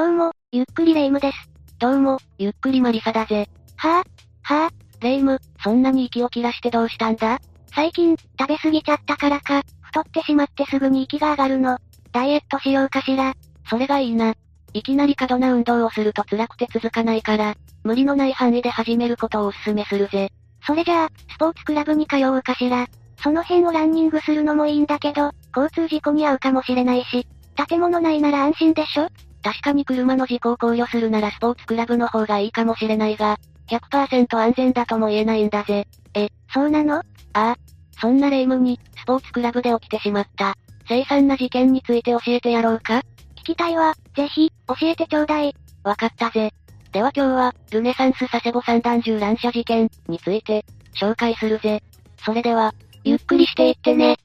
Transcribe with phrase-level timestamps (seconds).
[0.00, 1.36] どうも、ゆっくりレ夢ムです。
[1.78, 3.50] どうも、ゆっくりマリサだぜ。
[3.76, 7.38] はぁ、はぁ、レ夢ム、そんなに息を切らしてどうしたんだ？
[7.74, 11.76] 最近、食べ過ぎちゃったからか、太ってしまってすぐに息が上がるの。
[12.12, 13.34] ダイエットしようかしら。
[13.68, 14.32] それがいいな。
[14.72, 17.54] いきなり過度な運動をすると辛くて続かないから、
[17.84, 20.32] 無理のない範囲で始めることをお勧めするぜ。
[20.66, 22.86] それじゃあ、スポーツクラブに通うかしら。
[23.22, 27.26] その辺をランニングするのもいいんだけど、交通事故に遭うかもしれないし、
[27.68, 29.06] 建物内なら安心でしょ？
[29.42, 35.86] 確かに車の事故を考慮するならスポーツクラブの方がいいかもしれないが、100%安全だとも言えないんだぜ。
[36.14, 36.96] え、そうなの？
[36.96, 37.56] ああ。
[38.00, 40.54] そんなレ夢ムに、スポーツクラブで起きてしまった、
[40.88, 43.02] 凄惨な事件について教えてやろうか？
[43.36, 45.54] 聞きたいわ、ぜひ、教えてちょうだい。
[45.84, 46.52] わかったぜ。
[46.92, 50.64] では今日は、ルネサンス佐世保散弾銃乱射事件について、
[51.00, 51.82] 紹介するぜ。
[52.24, 54.16] それでは、ゆっくりしていってね。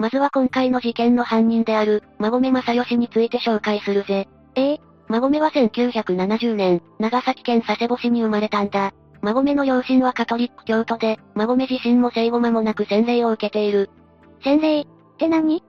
[0.00, 4.28] まずは今回の事件の犯人である、馬込正義について紹介するぜ。
[4.54, 8.92] ええ馬込は1970年、長崎県佐世保市に生まれたんだ。
[9.22, 13.90] 馬込の両親はカトリック教徒で、馬込自身も生後間もなく洗礼を受けている。
[14.44, 14.82] 洗礼？
[14.82, 14.86] っ
[15.18, 15.64] て何？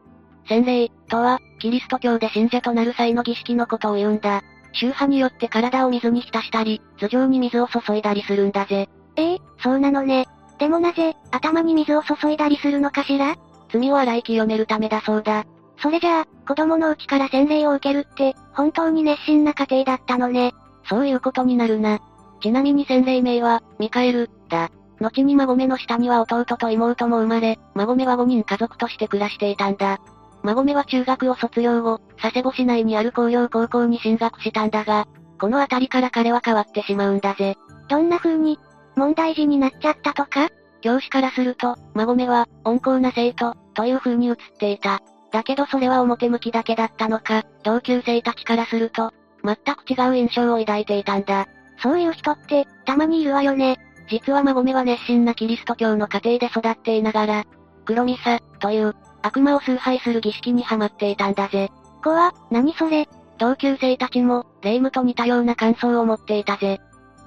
[0.48, 4.44] 洗礼、とは、キリスト教で信者となる際の儀式のことを言うんだ。
[4.73, 8.90] 宗派によって体を水に浸したり、頭上に水を注いだりするんだぜ。
[9.16, 10.28] ええそうなのね。
[10.59, 13.36] でもなぜ、頭に水を注いだりするのかしら？
[13.72, 15.45] 罪を洗い清めるためだそうだ。
[15.81, 20.53] それじゃあ、子供のうちから洗礼を受けるって、本当に熱心な家庭だったのね。
[20.89, 22.00] そういうことになるな。
[22.42, 24.70] ちなみに洗礼名は、ミカエル、だ。
[25.00, 30.00] 後に孫目の下には弟と妹も生まれ、孫目は5人家族として暮らしていたんだ。
[30.44, 35.08] 孫目は中学を卒業後、佐世保市内にある工業高校に進学したんだが、
[35.40, 37.56] この辺りから彼は変わってしまうんだぜ。
[37.88, 38.59] どんな風に、
[38.95, 40.50] 問題児になっちゃったとか？
[40.81, 45.02] 教師からすると、孫目は、温厚な生徒、という風に映っていた。
[45.31, 49.11] だけどそれは表向きだけだったのか、同級生たちからすると、
[49.44, 51.47] 全く違う印象を抱いていたんだ。
[51.81, 53.77] そういう人って、たまにいるわよね。
[54.09, 57.44] 実は孫目は熱心なキリスト教の家庭で育っていながら、
[57.85, 61.69] 黒ミサ、という、悪魔を崇拝する儀式にハマっていたんだぜ。
[62.03, 63.07] 怖、何それ？
[63.38, 66.79] 同級生たちも、霊夢と似たような感想を持っていたぜ。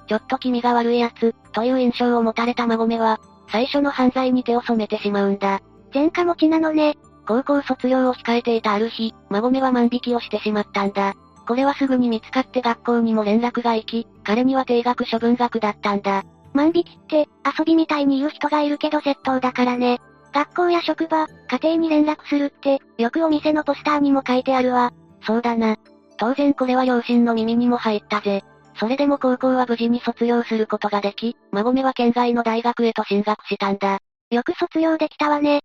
[0.07, 3.19] ちょっと気味が悪い奴、という印象を持たれた孫目は、
[3.49, 5.61] 最初の犯罪に手を染めてしまうんだ。
[5.93, 6.97] 前科持ちなのね。
[7.25, 11.13] 高校卒業を控えていたある日、孫目は万引きをしてしまったんだ。
[11.47, 16.23] これはすぐに見つかって学校にも連絡が行き、彼には定額処分額だったんだ。
[16.53, 17.27] 万引きって、
[17.57, 19.99] 遊びみたいに言う人がいるけど窃盗だからね。
[20.33, 24.91] 学校や職場、家庭に連絡するって、よくお店のポスターにも書いてあるわ。
[25.21, 25.77] そうだな。
[26.17, 28.43] 当然これは両親の耳にも入ったぜ。
[28.75, 33.99] それでも高校は無事に卒業することができ、孫目は県外の大学へと進学したんだ。
[34.31, 35.61] よく卒業できたわね。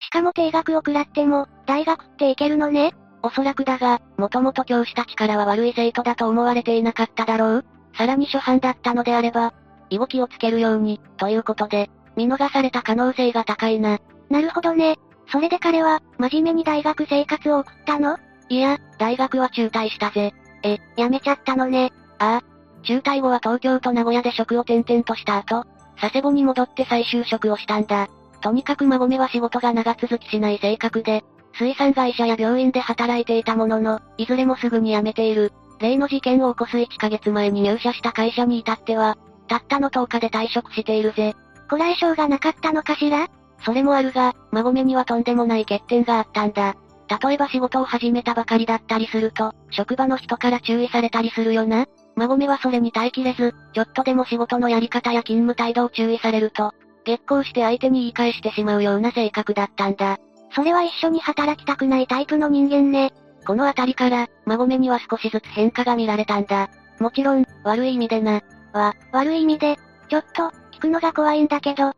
[0.00, 2.92] しかも定額を食らっても、大学って行けるのね
[3.22, 7.64] おそらくだが、もともと教師たちからは悪い生徒だと思われていなかっただろう
[7.96, 9.54] さらに初犯だったのであれば、
[9.90, 13.98] 居動きをつけるように、ということで、見逃された可能性が高いな。
[14.28, 14.96] なるほどね。
[15.30, 18.18] それで彼は、真面目に大学生活を送ったの？
[18.48, 20.34] いや、大学は中退したぜ。
[20.62, 21.92] え、辞めちゃったのね。
[22.22, 22.42] ああ。
[22.84, 25.64] 中退後は東京と名古屋で職を転々とした後、
[26.00, 28.08] 佐世保に戻って再就職をしたんだ。
[28.40, 31.24] とにかく孫目は仕事が長続きしない性格で、
[31.54, 35.52] 水産会社や病院で働いていたものの、いずれもすぐに辞めている。
[35.80, 39.18] 例の事件を起こす1ヶ月前に入社した会社に至っては、
[39.48, 41.34] たったの10日で退職しているぜ。
[41.68, 43.28] こらえ性がなかったのかしら？
[43.64, 46.76] それもあるが、孫目にはとんでもない欠点があったんだ。
[47.24, 51.86] 例えば仕事を始めたばかりだったりすると、職場の人から注意されたりするよな。
[52.16, 56.72] 孫目はそれに耐えきれず、ちょっとでも仕事のやり方や勤務態度を注意されると、
[57.04, 60.18] 激高して相手に言い返してしまうような性格だったんだ。
[60.54, 63.12] それは一緒に働きたくないタイプの人間ね。
[63.46, 66.68] このあたりから、孫目には少しずつ変化が見られたんだ。
[67.00, 68.40] もちろん、悪い意味でな。
[68.72, 69.78] わ、悪い意味で、
[70.08, 71.92] ちょっと、聞くのが怖いんだけど。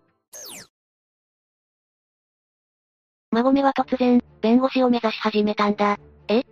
[3.33, 5.99] 孫目は突然、弁護士を目指し始めたんだ。
[6.29, 6.45] え？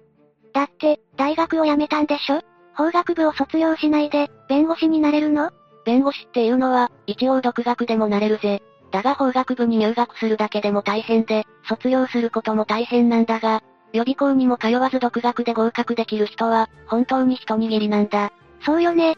[0.53, 2.43] だって、大学を辞めたんでしょ？
[2.75, 5.51] 法学部を卒業しないで、弁護士になれるの？
[5.85, 8.63] 弁護士っていうのは、一応独学でもなれるぜ。
[8.91, 18.33] だが法学部に入学するだけでも大変で、卒業することも大変なんだが、予備校にも通わず独学で合格できる人は、本当に一握りなんだ。
[18.65, 19.17] そうよね。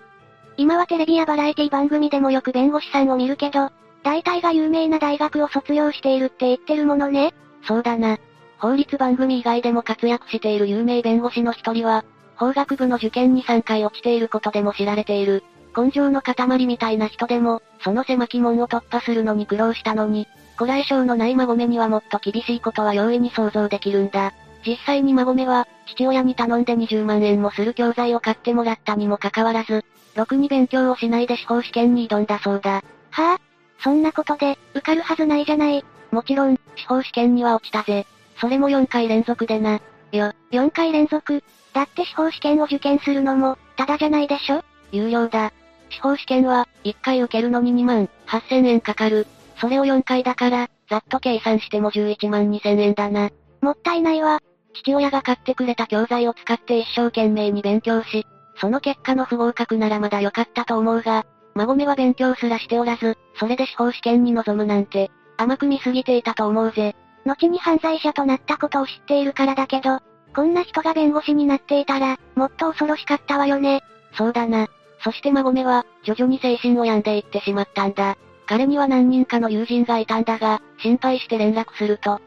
[0.56, 3.71] 今はテレビやバラエティ番組でもよく弁護士さんを見るけど、
[4.03, 7.35] 大体が有名な大学を卒業しているって言ってるものね。
[7.67, 8.19] そうだな。
[8.59, 12.05] 法律番組以外でも活躍している有名弁護士の一人は、
[12.44, 15.44] 法学部の受験に3回落ちていることでも知られている。
[15.76, 24.32] 根性の塊みたいな人でも、その狭き門を突破するのに苦労したのに、こらえ性のない孫目にはもっと厳しいことは容易に想像できるんだ。
[24.67, 32.75] 実際に孫めは、父親に頼んで20万円もする教材を買ってもらったにもかかわらず、ろくに勉強をしないで司法試験に挑んだそうだ。
[32.75, 33.41] はぁ、あ、
[33.82, 35.85] そんなことで、受かるはずないじゃない。
[36.12, 38.06] もちろん、司法試験には落ちたぜ。
[38.37, 39.81] それも4回連続でな。
[40.17, 44.63] よ、4回連続だって司法試験を受験するのも、ただじゃないでしょ？
[44.93, 45.53] 有料だ。
[45.91, 49.27] 司法試験は、1回受けるのに2万8000円かかる。
[49.61, 53.31] それを4回だから、ざっと計算しても11万2000円だな。
[53.61, 54.41] もったいないわ。
[54.75, 58.27] 父親が買ってくれた教材を使って一生懸命に勉強し、
[58.57, 61.25] その結果の不合格ならまだ良かったと思うが、
[61.55, 66.95] 孫めは勉強すらしておらず、それで司法試験に臨むなんて、甘く見すぎていたと思うぜ。
[67.25, 70.00] 後に犯罪者となったことを知っているからだけど、
[70.35, 73.82] こんな人が弁護士になっていたら、もっと恐ろしかったわよね。
[74.12, 74.69] そうだな。
[75.03, 78.17] そして孫めは、徐々に精神を病んでいってしまったんだ。
[78.47, 82.21] 彼には何人かの友人がいたんだが、心配して連絡すると、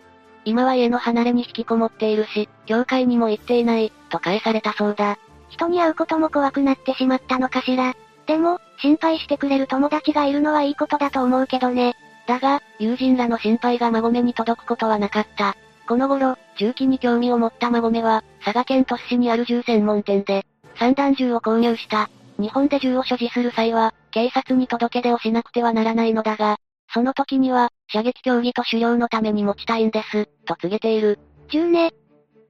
[0.45, 5.17] 今は家の離れに引きこもっているし、教会にも行っていない、と返されたそうだ。
[5.49, 7.95] 人に会うことも怖くなってしまったのかしら。
[8.25, 11.95] でも、心配してくれる友達がいるのはいいことだと思うけどね。
[12.27, 15.55] だが、友人らの心配が孫目に届くことはなかった。
[15.87, 20.45] この頃、銃器に興味を持った孫目は、佐賀県鳥栖市にある銃専門店で、
[20.77, 22.09] 散弾銃を購入した。
[22.37, 26.57] 日本で銃を所持する際は、警察に届け出をしなくてはならないのだが、
[26.93, 31.19] その時には、射撃競技と狩猟のために持ちたいんです、と告げている。
[31.49, 31.91] 銃ね。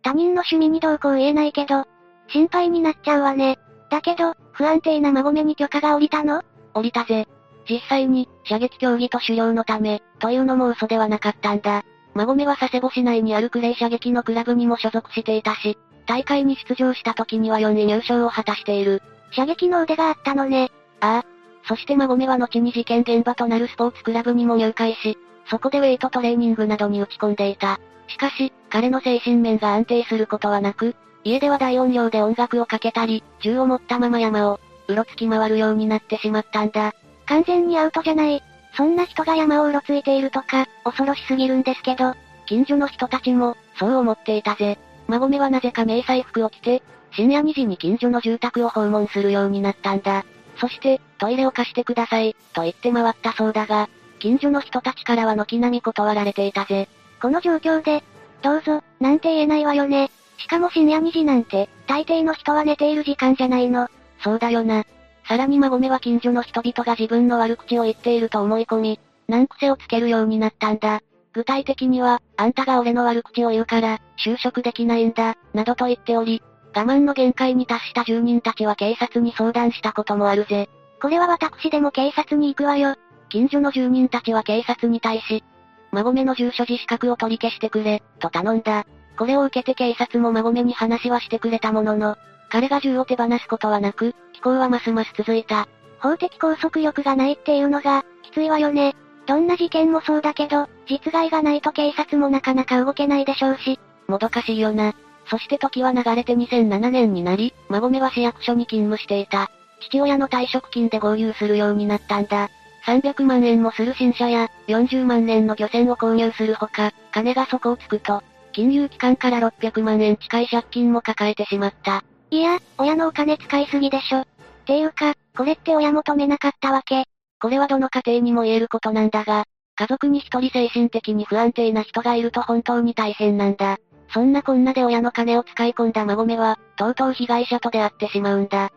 [0.02, 1.86] 他人の趣味にどうこう言えないけど、
[2.30, 3.60] 心配になっちゃうわね。
[3.90, 6.42] だけど、不安定な孫目に許可が下りたの？
[6.74, 7.28] 降りたぜ。
[7.70, 11.84] 実際に、射撃競技と狩猟のため、というのも嘘ではなかったんだ。
[12.14, 15.78] 孫目は佐世保市内にあるクレイ射撃のクラブにも所属していたし、
[16.08, 19.04] 大会に出場した時には4位入賞を果たしている。
[19.32, 20.72] 射撃の腕があったのね。
[21.02, 21.26] ああ。
[21.68, 25.18] そして孫目は後に事件現場となるスポーツクラブにも入会し、
[25.50, 27.80] そこでウェイトトレーニングなどに打ち込んでいた。
[28.08, 36.94] しかし、彼の精神面が安定することはなく、家では大音量で音楽をかけたり、銃を持ったまま山を、うろつき回るようになってしまったんだ。
[37.28, 38.44] 完全にアウトじゃない。
[38.76, 42.14] そんな人が山をうろついているとか、恐ろしすぎるんですけど。
[42.46, 44.78] 近所の人たちも、そう思っていたぜ。
[45.08, 46.82] 孫目はなぜか迷彩服を着て、
[47.12, 50.26] 深夜2時に近所の住宅を訪問するようになったんだ。
[50.58, 53.90] そして、トイレを貸してください、と言って回ったそうだが、
[54.20, 56.88] 近所の人たちからは軒並み断られていたぜ。
[57.22, 58.04] この状況で、
[58.42, 60.12] どうぞ、なんて言えないわよね。
[60.38, 63.88] しかも深夜2時なんて、大抵の人は寝ている時間じゃないの。
[64.24, 64.86] そうだよな。
[65.28, 71.02] さらに孫目は近所の人々が自分の悪口を言っていると思い込み、難癖をつけるようになったんだ。
[71.34, 76.42] 具体的には、あんたが俺の悪口を言うから、就職できないんだ、などと言っており、
[76.74, 80.70] 我慢の限界に達した住人たちは警察に相談したこともあるぜ。
[81.02, 82.96] これは私でも警察に行くわよ。
[83.30, 85.44] 近所の住人たちは警察に対し、
[85.92, 88.86] 孫目の住所自資格を取り消してくれ、と頼んだ。
[89.18, 92.18] これを受けて警察も孫目に話はしてくれたものの、
[92.50, 95.68] 彼が銃を手放すことはなく、飛行はますます続いた。
[96.00, 98.96] 法的拘束力がないっていうのが、きついわよね。
[99.26, 103.80] どんな事件もそうだけど、実害がないと警察もなかなか動けないでしょうし。
[104.08, 104.94] もどかしいよな。
[105.30, 109.50] そして時は流れて2007年になり、孫目は市役所に勤務していた。
[109.82, 112.50] 父親の退職金で合流するようになったんだ。
[112.86, 118.24] 300万円もする新車や、40万円の漁船を購入するほか、金が底をつくと、
[118.54, 122.04] 金融機関から600万円近い借金も抱えてしまった。
[122.30, 124.24] いや、親のお金使いすぎでしょ。
[124.66, 127.06] ていうか、これって親も止めなかったわけ。
[127.40, 133.78] これはどの家庭にも言えることなんだが、家族に一人精神的に不安定な人がいると本当に大変なんだ。
[134.14, 138.72] そんなこんなで親の金を使い込んだ孫目は、とうとう被害者と出会ってしまうんだ。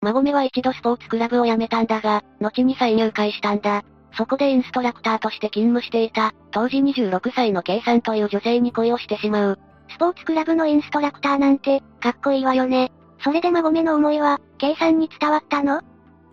[0.00, 3.82] 孫目は一度スポーツクラブを辞めたんだが、後に再入会したんだ。
[4.16, 9.58] そこでインストラクターとして勤務していた、当時26歳の K さんという女性に恋をしてしまう。
[9.94, 12.90] スポーツクラブのインストラクターなんて、かっこいいわよね。
[13.22, 15.80] それで孫目の思いは、K さんに伝わったの？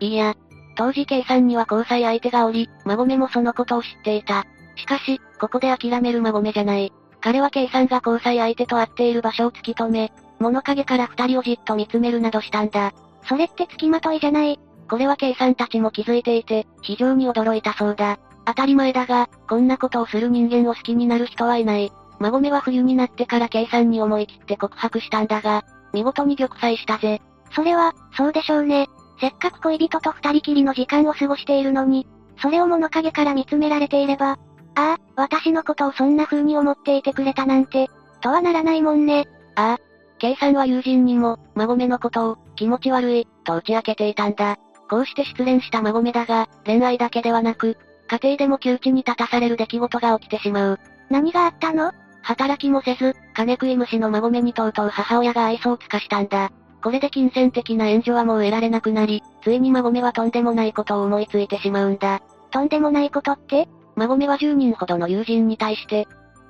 [0.00, 0.34] いいや。
[0.74, 4.44] 当時 K さんには交際相手がおり、孫目もそのことを知っていた。
[4.74, 6.92] しかし、ここで諦める孫目じゃない。
[7.20, 12.92] 彼は K さんが交際相手と会っている場所を突き止め、物陰から二人をじっと見つめるなどしたんだ。
[13.28, 14.58] それって付きまといじゃない？
[14.90, 18.18] これは K さんたちも気づいていて、非常に驚いたそうだ。
[18.44, 21.92] 当たり前だが、こんなことをする人間を好きになる人はいない。
[22.22, 27.20] 孫目は冬になってからさんに思い切って告白したんだが、見事に玉砕したぜ。
[27.50, 28.88] それは、そうでしょうね。
[29.20, 32.06] せっかく恋人と二人きりの時間を過ごしているのに、
[32.40, 34.36] それを物陰から見つめられていれば、あ
[34.76, 39.26] あ、私のことをそんな風に思っていてくれたなんて、とはならないもんね。
[39.56, 39.78] ああ、
[40.18, 44.58] K さんは友人にも、孫目のことを、気持ち悪い、と打ち明けていたんだ。
[44.88, 47.76] こうして失恋した孫目だが、恋愛だけではなく、
[48.08, 50.80] 家庭でも窮地に立たされる出来事が起きてしまう。
[51.10, 51.92] 何があったの？
[52.22, 56.50] 働きもせず、金食い虫の孫めにとうとう母親が愛想を尽かしたんだ。
[56.82, 62.22] これで金銭的な援助はもう得られなくなり、ついに孫めはとんでもないことを思いついてしまうんだ。
[62.50, 63.68] とんでもないことって？
[63.96, 66.06] 孫めは10人ほどの友人に対して、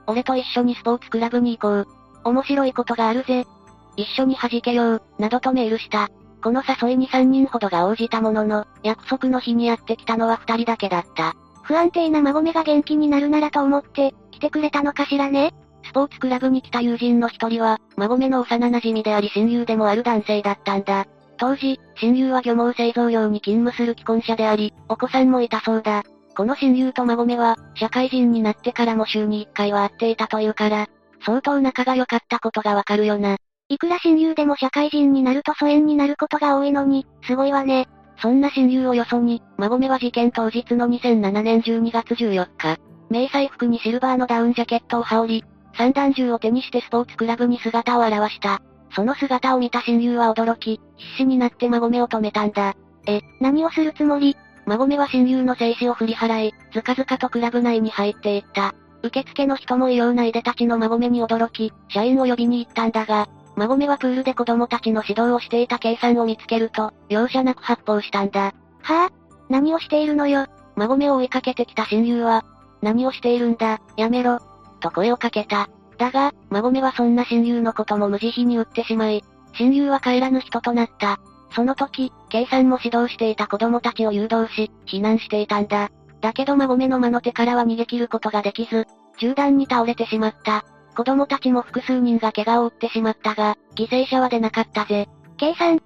[0.07, 1.89] 俺と一緒にスポーツクラブに行こう。
[2.25, 3.47] 面白いことがあるぜ。
[3.97, 6.09] 一緒に弾けよう、などとメールした。
[6.43, 11.35] この誘いに3人ほどが応じたものの、約束の日にやってきたのは2人だけだった。
[11.63, 15.53] 不安定な孫めが元気になるならと思って、来てくれたのかしらね
[15.93, 21.05] スポーツクラブに来た友人の一人は、孫めの幼馴染であり親友でもある男性だったんだ。
[21.37, 26.03] 当時、親友は漁網製造業に勤務する既婚者であり、お子さんもいたそうだ。
[26.35, 30.87] この親友と孫めは、社会人になってからも週に1回は会っていたというから、
[31.27, 33.37] 相当仲が良かったことがわかるよな。
[33.69, 37.87] いくら親友でも社会人になると疎遠になることが多いのに、すごいわね。
[38.17, 42.79] そんな親友をよそに、孫めは事件当日の2007年12月14日、
[43.11, 48.61] 迷彩服にシルバーのダウンジャケットを羽織り、散弾銃を手にしてスポーツクラブに姿を現した。
[48.95, 52.75] その姿を見た親友は驚き、必死になって孫めを止めたんだ。
[53.07, 54.37] え、何をするつもり？
[54.67, 58.75] 孫めは親友の静止を振り払い、ずかずかとクラブ内に入っていった。
[59.03, 68.45] 受付の人も異様ないでたちの孫めに驚き、社員を呼びに行ったんだが、孫めはプールで子供たちの指導をしていた計算を見つけると、容赦なく発砲したんだ。
[68.45, 69.11] はぁ、あ、
[69.49, 70.47] 何をしているのよ？
[70.77, 72.45] 孫めを追いかけてきた親友は、
[72.83, 74.39] 何をしているんだ、やめろ、
[74.83, 75.71] と声をかけた。
[75.97, 79.25] だが、孫めはそんな親友のことも無慈悲に撃ってしまい、
[79.55, 81.19] 親友は帰らぬ人となった。
[81.55, 85.91] その時、計算も指導していた子供たちを誘導し、避難していたんだ。
[86.21, 88.87] だけど孫めの魔の手からは逃げ切ることができず、
[89.19, 90.65] 銃弾に倒れてしまった。
[90.97, 95.09] 子供たちも複数人が怪我を負ってしまったが、犠牲者は出なかったぜ。
[95.37, 95.81] 計算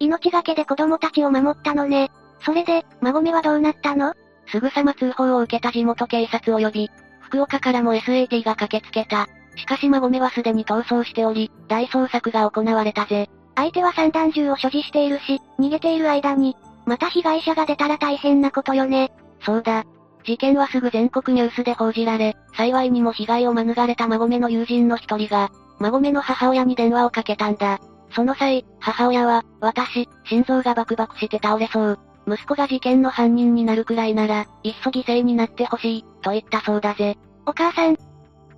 [0.00, 2.10] 命がけで子供たちを守ったのね。
[2.40, 4.14] それで、孫めはどうなったの？
[4.48, 6.90] すぐさま通報を受けた地元警察を呼び、
[7.32, 9.26] 福岡からも SAT が駆けつけた。
[9.56, 13.30] しかし孫めはすでに逃走しており、大捜索が行われたぜ。
[13.54, 19.12] 相手は散弾銃を所持しているし、逃げている間に、また被害者が出たら大変なことよね。
[19.40, 19.84] そうだ。
[20.24, 27.80] 事件はすぐ全国ニュースで報じられ、幸いにも被害を免れた孫めの友人の一人が、孫めの母親に電話をかけたんだ。
[28.14, 31.98] その際、母親は、私、心臓がバクバクして倒れそう。
[32.26, 37.16] 息子が事件の犯人になるくらいなら、いっそ犠牲になってほしい、と言ったそうだぜ。
[37.46, 37.96] お母さん。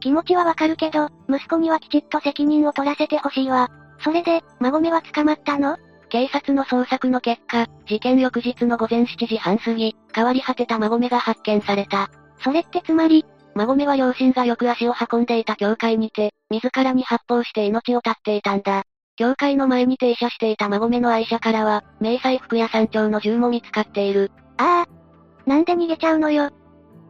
[0.01, 3.71] 気持ちはわかるけど、息子にはきちっと責任を取らせてほしいわ。
[4.01, 5.79] それで、孫めは捕まったの？
[6.11, 12.11] 警察の捜索の結果、事件翌日の午前7時半過ぎ、変わり果てた孫めが発見された。
[12.41, 18.85] それってつまり、孫めは両親がよく足を運んでいた教会にて、自らに発砲して命を絶っていたんだ。
[19.17, 24.33] 教会の前に停車していた孫めの愛車からは、迷彩服や山頂の銃も見つかっている。
[24.57, 25.49] ああ。
[25.49, 26.51] なんで逃げちゃうのよ。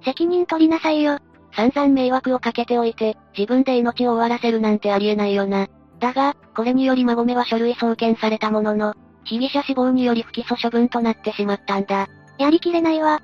[0.05, 1.19] 責任取りなさいよ。
[1.53, 5.69] 散々迷惑をかけておいて、自分で命を終わらせるなんてありえないよな。
[5.99, 8.95] だが、これにより孫めは書類送検されたものの、
[9.25, 12.09] 被疑者死亡により不起訴処分となってしまったんだ。
[12.39, 13.23] やりきれないわ。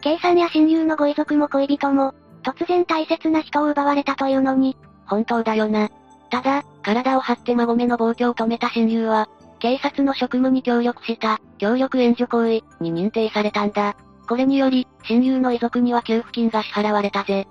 [0.00, 4.76] 計算や親友のご遺族も恋人も、突然大切な人を奪われたというのに。
[5.06, 5.90] 本当だよな。
[6.30, 13.96] ただ、体を張って孫めの暴挙を止めた親友は、警察の職務に協力した、協力援助行為に認定されたんだ。
[14.28, 17.48] これにより、親友の遺族には給付金が支払われたぜ。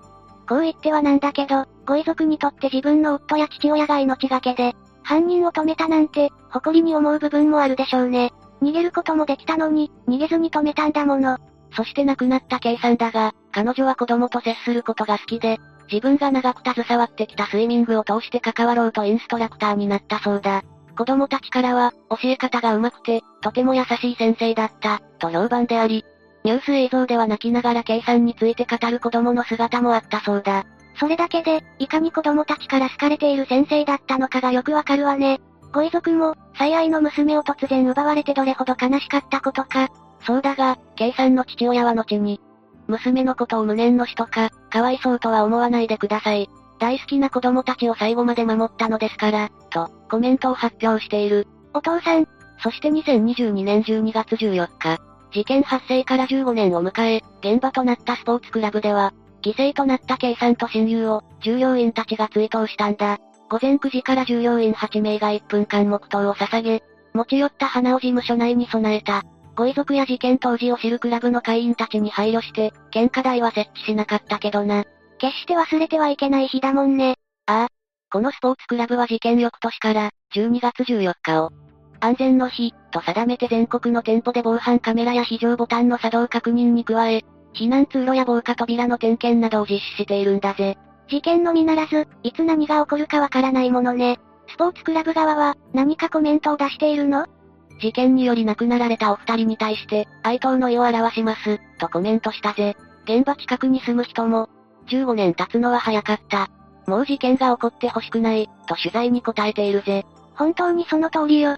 [0.47, 4.73] こう言ってはなんだけど、ご遺族にとって自分の夫や父親が命がけで、
[5.03, 8.31] 犯人を止めたなんて、誇りに思う部分もあるでしょうね。
[8.61, 11.37] 逃げることもできたのに、逃げずに止めたんだもの。
[11.75, 15.59] そして亡くなった計算だが、彼女は子供と接することが好きで、
[15.91, 20.63] 自分が長く携わってきたスイミングを通して関わろうとインストラクターになったそうだ。
[20.97, 26.05] 子供たちからは、教え方が上手くて、とても優しい先生だった、と評判であり、
[26.43, 30.65] ニュース映像では泣きながら計算について語る子供の姿もあったそうだ。
[30.99, 35.39] それだけで、いかに子供たちから好かれている先生だったのかがよくわかるわね。
[35.73, 39.87] ご遺族も、最愛の娘を突然奪われてどれほど悲しかったことか。
[40.25, 42.39] そうだが、計算の父親は後に、
[42.87, 46.49] 娘のことを無念の死とか、かわいそうとは思わないでください。
[46.79, 51.47] 大好きな子供たちを最後まで守ったのですから、と、コメントを発表している。
[51.73, 52.27] お父さん。
[52.59, 54.99] そして2022年12月14日、
[55.33, 63.17] 事件発生から15年を迎え、現場となったスポーツクラブでは、犠牲となった計算と親友を、従業員たちが追悼したんだ。
[63.49, 69.23] 午前9時から従業員8名が1分間黙祷を捧げ、持ち寄った花を事務所内に備えた。
[69.55, 74.83] ご遺族や事件当時を知るクラブの会員たちに配慮して、献花台は設置しなかったけどな。
[75.19, 77.15] 決して忘れてはいけない日だもんね。
[77.45, 77.67] ああ。
[78.11, 81.51] このスポーツクラブは事件翌年から、12月14日を、
[81.99, 90.77] 安全の日、と定めて全国の店舗で防犯カメラや非常ボタンの作動確認に加え、避難通路や防火扉の点検などを実施しているんだぜ。
[91.07, 94.19] 事件のみならず、いつ何が起こるかわからないものね。
[94.47, 97.25] スポーツクラブ側は、何かコメントを出しているの？
[97.79, 102.75] 事件により亡くなられたお二人に対して、哀悼の意を表します、とコメントしたぜ。
[103.05, 104.49] 現場近くに住む人も、
[104.87, 106.49] 15年経つのは早かった。
[106.87, 110.05] もう事件が起こってほしくない、と取材に答えているぜ。
[110.35, 111.57] 本当にその通りよ。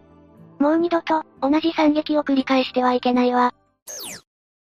[0.60, 3.54] もう二度と、同じ惨劇を繰り返してはいけないわ。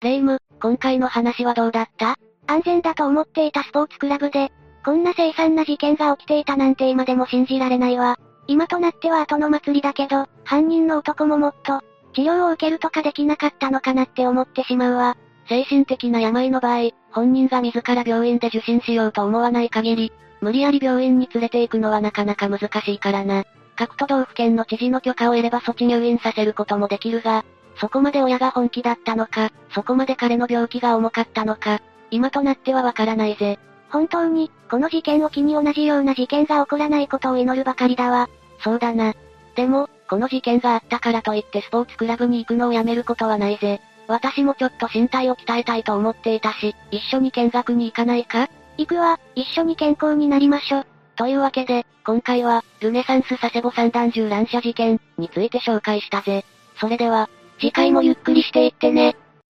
[0.02, 2.18] レイム、今回の話はどうだった？
[2.46, 4.52] 安全だと思っていたスポーツクラブで、
[4.86, 8.18] こんな凄惨な事件が起きていたなんて今でも信じられないわ。
[8.48, 11.82] 今となっては後の祭りだけど、犯人の男ももっと、
[12.14, 15.18] 治療を受けるとかできなかったのかなって思ってしまうわ。
[15.50, 20.12] 精神的な病の場合、本人が自ら病院で受診しようと思わない限り、
[20.42, 23.44] 無理やり病院に連れて行くのはなかなか難しいからな。
[23.76, 27.46] 各都道府県の知事の許可を得れば措置入院させることもできるが、
[27.80, 33.60] そこまで親が本気だったのか、そこまで彼の病気が重かったのか、今となってはわからないぜ。
[33.90, 38.30] 本当に、この事件を機に同じような事件が起こらないことを祈るばかりだわ。
[38.60, 39.14] そうだな。
[39.56, 43.82] でも、この事件があったからといってスポーツクラブに行くのをやめることはないぜ。
[44.08, 48.50] 私もちょっと身体を鍛えたいと思っていたし、一緒に見学に行かないか？
[48.78, 50.86] 行くわ、一緒に健康になりましょ。
[51.16, 56.46] というわけで、今回は、ルネサンス佐世保三段銃乱射事件について紹介したぜ。
[56.80, 59.18] それでは、次回もゆっくりしていってね。